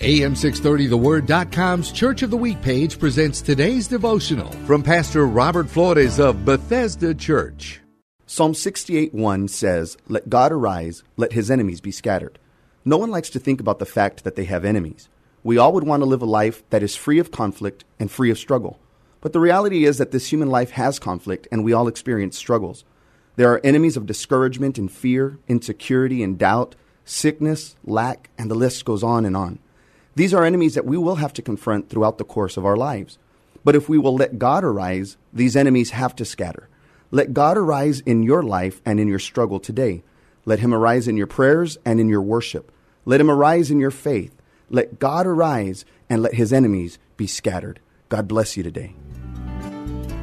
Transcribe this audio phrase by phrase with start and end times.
[0.00, 7.12] AM630TheWord.com's Church of the Week page presents today's devotional from Pastor Robert Flores of Bethesda
[7.12, 7.82] Church.
[8.24, 12.38] Psalm 68 1 says, Let God arise, let his enemies be scattered.
[12.82, 15.10] No one likes to think about the fact that they have enemies.
[15.44, 18.30] We all would want to live a life that is free of conflict and free
[18.30, 18.80] of struggle.
[19.20, 22.86] But the reality is that this human life has conflict and we all experience struggles.
[23.36, 28.86] There are enemies of discouragement and fear, insecurity and doubt, sickness, lack, and the list
[28.86, 29.58] goes on and on.
[30.14, 33.18] These are enemies that we will have to confront throughout the course of our lives.
[33.64, 36.68] But if we will let God arise, these enemies have to scatter.
[37.10, 40.02] Let God arise in your life and in your struggle today.
[40.44, 42.72] Let him arise in your prayers and in your worship.
[43.04, 44.34] Let him arise in your faith.
[44.68, 47.80] Let God arise and let his enemies be scattered.
[48.08, 48.94] God bless you today.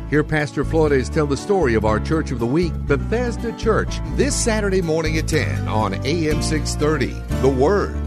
[0.09, 4.35] Hear Pastor Flores tell the story of our Church of the Week, Bethesda Church, this
[4.35, 7.07] Saturday morning at 10 on AM 630.
[7.41, 8.06] The Word.